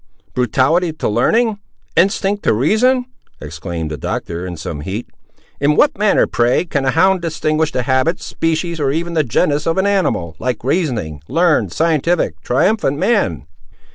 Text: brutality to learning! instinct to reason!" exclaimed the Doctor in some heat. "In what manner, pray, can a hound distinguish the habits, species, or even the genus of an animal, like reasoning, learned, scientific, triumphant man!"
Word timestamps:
brutality 0.33 0.91
to 0.91 1.07
learning! 1.07 1.59
instinct 1.95 2.41
to 2.41 2.53
reason!" 2.53 3.05
exclaimed 3.39 3.91
the 3.91 3.97
Doctor 3.97 4.47
in 4.47 4.57
some 4.57 4.81
heat. 4.81 5.05
"In 5.59 5.75
what 5.75 5.95
manner, 5.95 6.25
pray, 6.25 6.65
can 6.65 6.85
a 6.85 6.89
hound 6.89 7.21
distinguish 7.21 7.71
the 7.71 7.83
habits, 7.83 8.25
species, 8.25 8.79
or 8.79 8.89
even 8.89 9.13
the 9.13 9.23
genus 9.23 9.67
of 9.67 9.77
an 9.77 9.85
animal, 9.85 10.35
like 10.39 10.63
reasoning, 10.63 11.21
learned, 11.27 11.71
scientific, 11.71 12.41
triumphant 12.41 12.97
man!" 12.97 13.45